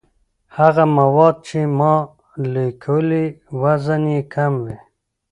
[0.57, 3.25] هغه مواد چې مالیکولي
[3.61, 4.77] وزن یې کم وي.